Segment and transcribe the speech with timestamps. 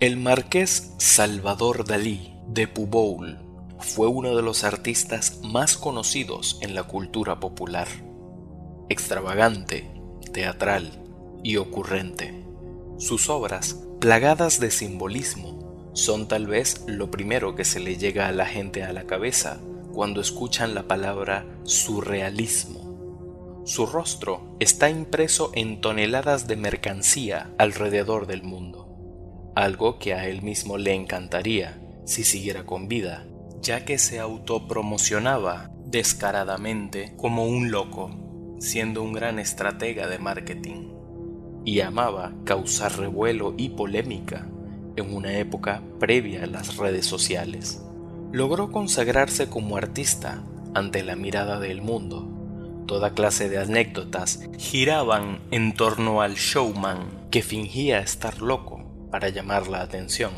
[0.00, 3.36] El marqués Salvador Dalí de Puboul
[3.80, 7.88] fue uno de los artistas más conocidos en la cultura popular.
[8.88, 9.90] Extravagante,
[10.32, 11.02] teatral
[11.42, 12.44] y ocurrente.
[12.98, 18.32] Sus obras, plagadas de simbolismo, son tal vez lo primero que se le llega a
[18.32, 19.58] la gente a la cabeza
[19.92, 23.64] cuando escuchan la palabra surrealismo.
[23.64, 28.87] Su rostro está impreso en toneladas de mercancía alrededor del mundo
[29.58, 33.26] algo que a él mismo le encantaría si siguiera con vida,
[33.60, 40.92] ya que se autopromocionaba descaradamente como un loco, siendo un gran estratega de marketing,
[41.64, 44.46] y amaba causar revuelo y polémica
[44.94, 47.82] en una época previa a las redes sociales.
[48.30, 52.28] Logró consagrarse como artista ante la mirada del mundo.
[52.86, 58.77] Toda clase de anécdotas giraban en torno al showman que fingía estar loco
[59.10, 60.32] para llamar la atención.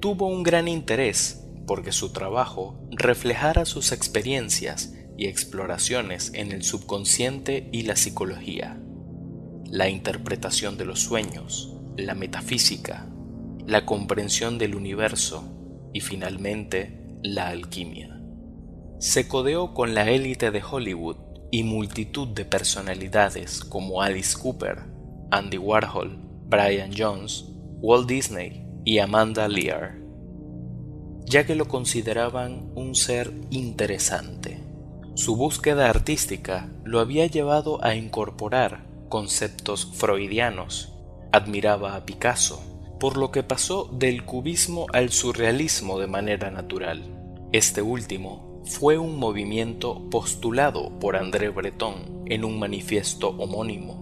[0.00, 7.68] Tuvo un gran interés porque su trabajo reflejara sus experiencias y exploraciones en el subconsciente
[7.72, 8.80] y la psicología,
[9.66, 13.08] la interpretación de los sueños, la metafísica,
[13.66, 15.44] la comprensión del universo
[15.92, 18.20] y finalmente la alquimia.
[18.98, 21.16] Se codeó con la élite de Hollywood
[21.50, 24.84] y multitud de personalidades como Alice Cooper,
[25.30, 27.51] Andy Warhol, Brian Jones
[27.82, 29.98] Walt Disney y Amanda Lear,
[31.26, 34.62] ya que lo consideraban un ser interesante.
[35.14, 40.92] Su búsqueda artística lo había llevado a incorporar conceptos freudianos.
[41.32, 42.62] Admiraba a Picasso,
[43.00, 47.02] por lo que pasó del cubismo al surrealismo de manera natural.
[47.50, 54.01] Este último fue un movimiento postulado por André Breton en un manifiesto homónimo.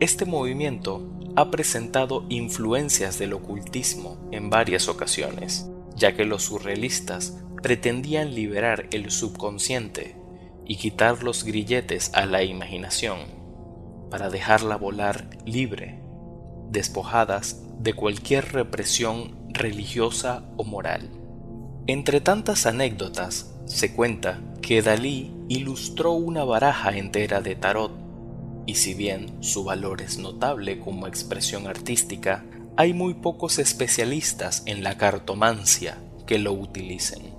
[0.00, 1.02] Este movimiento
[1.34, 9.10] ha presentado influencias del ocultismo en varias ocasiones, ya que los surrealistas pretendían liberar el
[9.10, 10.14] subconsciente
[10.64, 13.18] y quitar los grilletes a la imaginación,
[14.08, 15.98] para dejarla volar libre,
[16.70, 21.10] despojadas de cualquier represión religiosa o moral.
[21.88, 27.97] Entre tantas anécdotas, se cuenta que Dalí ilustró una baraja entera de tarot
[28.68, 32.44] y si bien su valor es notable como expresión artística,
[32.76, 35.96] hay muy pocos especialistas en la cartomancia
[36.26, 37.32] que lo utilicen.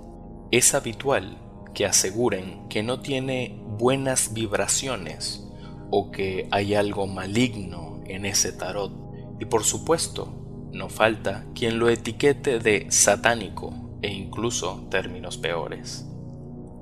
[0.50, 1.38] Es habitual
[1.72, 5.46] que aseguren que no tiene buenas vibraciones
[5.92, 8.90] o que hay algo maligno en ese tarot.
[9.38, 16.06] Y por supuesto, no falta quien lo etiquete de satánico e incluso términos peores.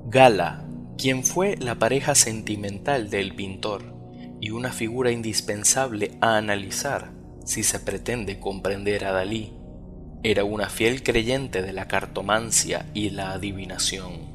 [0.07, 0.65] Gala,
[0.97, 3.98] quien fue la pareja sentimental del pintor,
[4.41, 7.11] y una figura indispensable a analizar
[7.45, 9.53] si se pretende comprender a Dalí.
[10.21, 14.29] Era una fiel creyente de la cartomancia y la adivinación.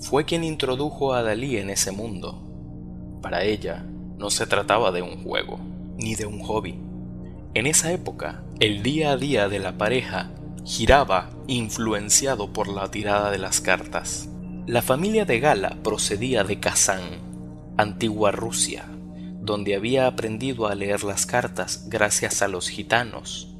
[0.00, 3.18] Fue quien introdujo a Dalí en ese mundo.
[3.22, 3.84] Para ella
[4.16, 5.58] no se trataba de un juego,
[5.96, 6.78] ni de un hobby.
[7.54, 10.30] En esa época, el día a día de la pareja
[10.64, 14.28] giraba influenciado por la tirada de las cartas.
[14.66, 17.00] La familia de Gala procedía de Kazán,
[17.76, 18.84] antigua Rusia,
[19.48, 23.56] donde había aprendido a leer las cartas gracias a los gitanos.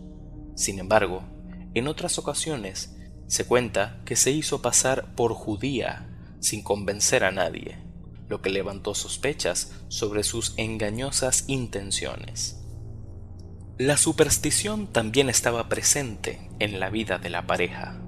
[0.54, 1.22] Sin embargo,
[1.72, 2.94] en otras ocasiones
[3.26, 6.06] se cuenta que se hizo pasar por judía
[6.40, 7.78] sin convencer a nadie,
[8.28, 12.62] lo que levantó sospechas sobre sus engañosas intenciones.
[13.78, 17.98] La superstición también estaba presente en la vida de la pareja.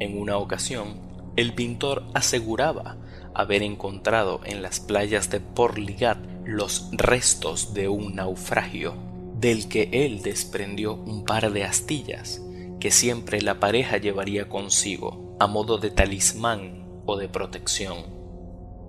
[0.00, 2.98] En una ocasión, el pintor aseguraba
[3.34, 8.94] haber encontrado en las playas de Porligat los restos de un naufragio,
[9.40, 12.40] del que él desprendió un par de astillas
[12.78, 17.98] que siempre la pareja llevaría consigo a modo de talismán o de protección.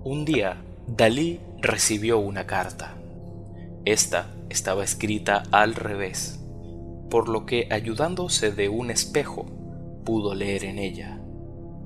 [0.04, 2.94] Un día, Dalí recibió una carta.
[3.84, 6.40] Esta estaba escrita al revés,
[7.10, 9.46] por lo que ayudándose de un espejo
[10.04, 11.20] pudo leer en ella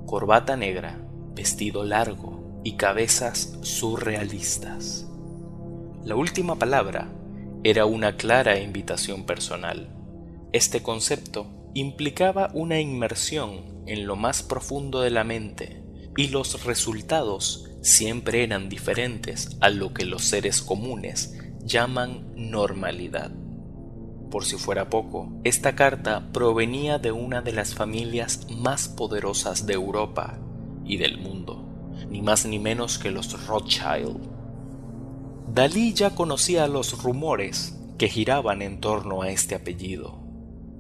[0.08, 0.98] corbata negra,
[1.34, 5.07] vestido largo, y cabezas surrealistas.
[6.04, 7.12] La última palabra
[7.64, 9.88] era una clara invitación personal.
[10.52, 15.82] Este concepto implicaba una inmersión en lo más profundo de la mente
[16.16, 23.30] y los resultados siempre eran diferentes a lo que los seres comunes llaman normalidad.
[24.30, 29.74] Por si fuera poco, esta carta provenía de una de las familias más poderosas de
[29.74, 30.38] Europa
[30.84, 31.68] y del mundo
[32.10, 34.37] ni más ni menos que los Rothschild.
[35.54, 40.18] Dalí ya conocía los rumores que giraban en torno a este apellido.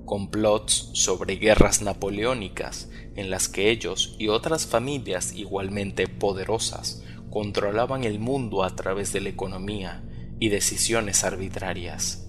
[0.04, 8.18] complots sobre guerras napoleónicas en las que ellos y otras familias igualmente poderosas controlaban el
[8.18, 10.02] mundo a través de la economía
[10.40, 12.26] y decisiones arbitrarias.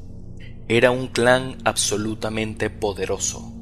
[0.68, 3.53] Era un clan absolutamente poderoso,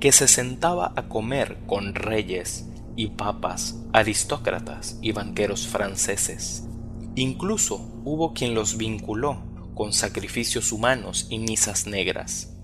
[0.00, 2.66] que se sentaba a comer con reyes
[2.96, 6.64] y papas, aristócratas y banqueros franceses.
[7.20, 9.44] Incluso hubo quien los vinculó
[9.74, 12.56] con sacrificios humanos y misas negras.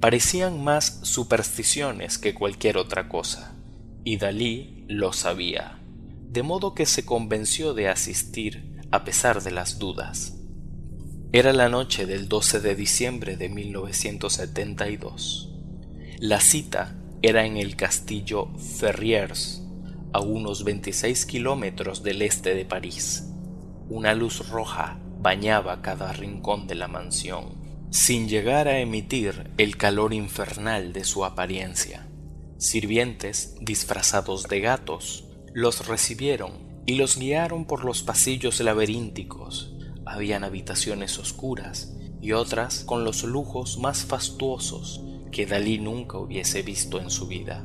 [0.00, 3.56] Parecían más supersticiones que cualquier otra cosa,
[4.04, 5.80] y Dalí lo sabía,
[6.28, 10.34] de modo que se convenció de asistir a pesar de las dudas.
[11.32, 15.54] Era la noche del 12 de diciembre de 1972.
[16.18, 19.62] La cita era en el castillo Ferriers,
[20.12, 23.32] a unos 26 kilómetros del este de París.
[23.88, 27.54] Una luz roja bañaba cada rincón de la mansión,
[27.90, 32.08] sin llegar a emitir el calor infernal de su apariencia.
[32.58, 39.74] Sirvientes disfrazados de gatos los recibieron y los guiaron por los pasillos laberínticos.
[40.04, 47.00] Habían habitaciones oscuras y otras con los lujos más fastuosos que Dalí nunca hubiese visto
[47.00, 47.64] en su vida.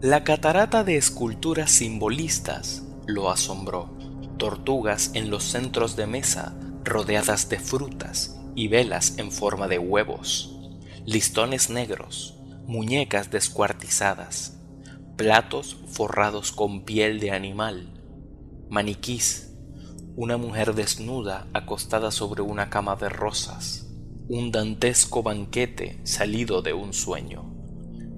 [0.00, 3.99] La catarata de esculturas simbolistas lo asombró.
[4.40, 10.56] Tortugas en los centros de mesa rodeadas de frutas y velas en forma de huevos,
[11.04, 14.58] listones negros, muñecas descuartizadas,
[15.18, 17.92] platos forrados con piel de animal,
[18.70, 19.52] maniquís,
[20.16, 23.90] una mujer desnuda acostada sobre una cama de rosas,
[24.30, 27.44] un dantesco banquete salido de un sueño.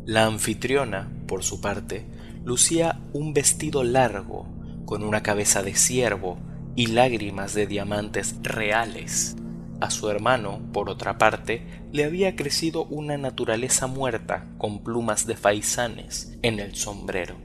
[0.07, 2.07] La anfitriona, por su parte,
[2.45, 4.47] lucía un vestido largo,
[4.85, 6.39] con una cabeza de ciervo
[6.75, 9.37] y lágrimas de diamantes reales.
[9.81, 15.37] A su hermano, por otra parte, le había crecido una naturaleza muerta con plumas de
[15.37, 17.37] faisanes en el sombrero.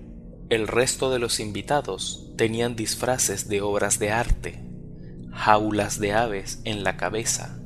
[0.50, 4.63] El resto de los invitados tenían disfraces de obras de arte,
[5.31, 7.60] jaulas de aves en la cabeza.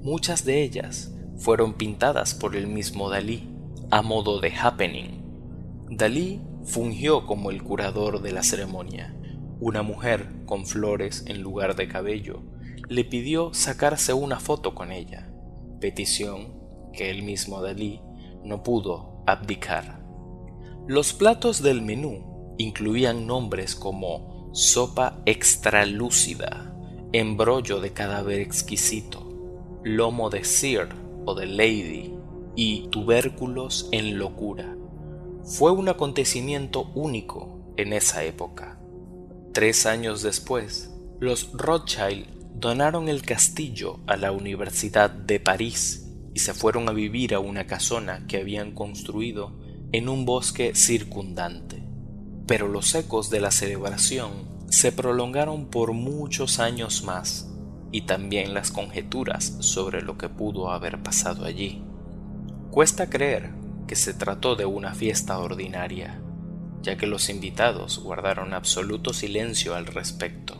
[0.00, 3.50] Muchas de ellas fueron pintadas por el mismo Dalí,
[3.90, 5.22] a modo de happening.
[5.90, 9.14] Dalí fungió como el curador de la ceremonia
[9.60, 12.42] una mujer con flores en lugar de cabello
[12.88, 15.32] le pidió sacarse una foto con ella,
[15.80, 16.52] petición
[16.92, 18.00] que el mismo Dalí
[18.44, 20.04] no pudo abdicar.
[20.86, 26.76] Los platos del menú incluían nombres como sopa extralúcida,
[27.12, 30.88] embrollo de cadáver exquisito, lomo de Sir
[31.24, 32.14] o de Lady
[32.54, 34.76] y tubérculos en locura.
[35.46, 38.80] Fue un acontecimiento único en esa época.
[39.52, 46.54] Tres años después, los Rothschild donaron el castillo a la Universidad de París y se
[46.54, 49.52] fueron a vivir a una casona que habían construido
[49.92, 51.84] en un bosque circundante.
[52.46, 54.30] Pero los ecos de la celebración
[54.70, 57.50] se prolongaron por muchos años más
[57.92, 61.84] y también las conjeturas sobre lo que pudo haber pasado allí.
[62.70, 63.63] Cuesta creer
[63.94, 66.20] que se trató de una fiesta ordinaria
[66.82, 70.56] ya que los invitados guardaron absoluto silencio al respecto,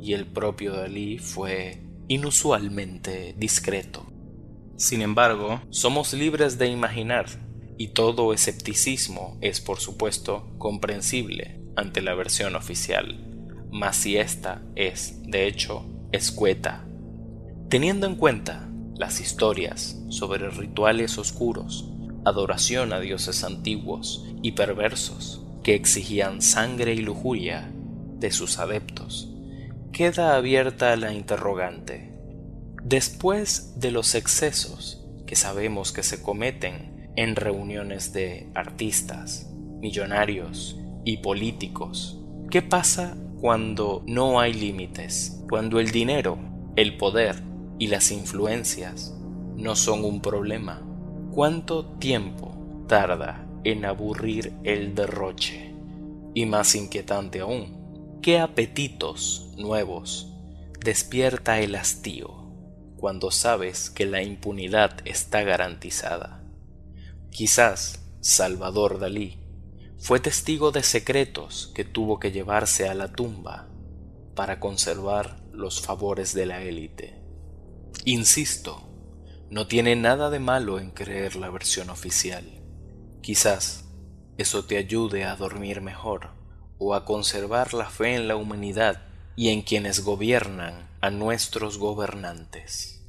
[0.00, 4.06] y el propio Dalí fue inusualmente discreto.
[4.76, 7.26] Sin embargo, somos libres de imaginar,
[7.78, 13.26] y todo escepticismo es por supuesto comprensible ante la versión oficial,
[13.72, 16.86] mas si esta es, de hecho, escueta.
[17.68, 21.91] Teniendo en cuenta las historias sobre rituales oscuros,
[22.24, 27.70] adoración a dioses antiguos y perversos, que exigían sangre y lujuria
[28.18, 29.32] de sus adeptos,
[29.92, 32.12] queda abierta la interrogante.
[32.82, 39.50] Después de los excesos que sabemos que se cometen en reuniones de artistas,
[39.80, 45.42] millonarios y políticos, ¿qué pasa cuando no hay límites?
[45.48, 46.38] Cuando el dinero,
[46.76, 47.42] el poder
[47.78, 49.14] y las influencias
[49.56, 50.82] no son un problema.
[51.34, 55.72] ¿Cuánto tiempo tarda en aburrir el derroche.
[56.34, 60.28] Y más inquietante aún, ¿qué apetitos nuevos
[60.80, 62.50] despierta el hastío
[62.96, 66.42] cuando sabes que la impunidad está garantizada?
[67.30, 69.38] Quizás Salvador Dalí
[69.98, 73.68] fue testigo de secretos que tuvo que llevarse a la tumba
[74.34, 77.20] para conservar los favores de la élite.
[78.04, 78.82] Insisto,
[79.52, 82.42] no tiene nada de malo en creer la versión oficial
[83.20, 83.84] Quizás
[84.38, 86.30] eso te ayude a dormir mejor
[86.78, 89.02] o a conservar la fe en la humanidad
[89.36, 93.04] y en quienes gobiernan a nuestros gobernantes.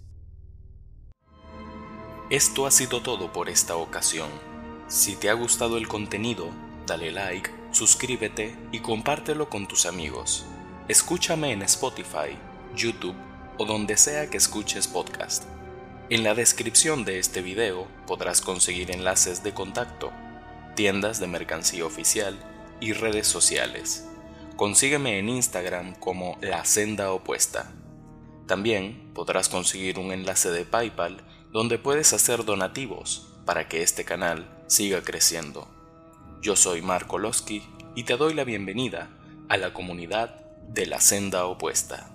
[2.29, 4.29] Esto ha sido todo por esta ocasión.
[4.89, 6.49] Si te ha gustado el contenido,
[6.85, 10.45] dale like, suscríbete y compártelo con tus amigos.
[10.89, 12.37] Escúchame en Spotify,
[12.75, 13.15] YouTube
[13.57, 15.52] o donde sea que escuches podcast.
[16.13, 20.11] En la descripción de este video podrás conseguir enlaces de contacto,
[20.75, 22.37] tiendas de mercancía oficial
[22.79, 24.07] y redes sociales.
[24.55, 27.71] Consígueme en Instagram como La Senda Opuesta.
[28.45, 34.47] También podrás conseguir un enlace de PayPal donde puedes hacer donativos para que este canal
[34.67, 35.67] siga creciendo.
[36.43, 37.63] Yo soy Marco Losky
[37.95, 39.09] y te doy la bienvenida
[39.49, 42.12] a la comunidad de la Senda Opuesta.